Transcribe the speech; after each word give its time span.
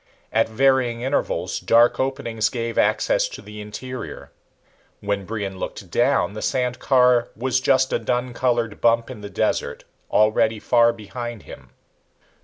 At 0.33 0.49
varying 0.49 1.03
intervals 1.03 1.59
dark 1.59 1.99
openings 1.99 2.49
gave 2.49 2.79
access 2.79 3.27
to 3.27 3.39
the 3.39 3.61
interior. 3.61 4.31
When 4.99 5.25
Brion 5.25 5.59
looked 5.59 5.91
down, 5.91 6.33
the 6.33 6.41
sand 6.41 6.79
car 6.79 7.27
was 7.35 7.61
just 7.61 7.93
a 7.93 7.99
dun 7.99 8.33
colored 8.33 8.81
bump 8.81 9.11
in 9.11 9.21
the 9.21 9.29
desert, 9.29 9.83
already 10.11 10.59
far 10.59 10.91
behind 10.91 11.43
him. 11.43 11.69